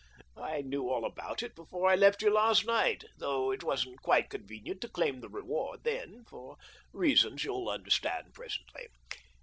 I 0.35 0.61
knew 0.63 0.89
all 0.89 1.05
about 1.05 1.43
it 1.43 1.53
before 1.53 1.87
I 1.87 1.93
left 1.95 2.23
you 2.23 2.33
last 2.33 2.65
night, 2.65 3.03
though 3.19 3.51
it 3.51 3.63
wasn't 3.63 4.01
quite 4.01 4.31
convenient 4.31 4.81
to 4.81 4.89
claim 4.89 5.21
the 5.21 5.29
reward 5.29 5.83
then, 5.83 6.25
for 6.27 6.57
reasons 6.91 7.43
you'll 7.43 7.69
understand 7.69 8.33
presently. 8.33 8.87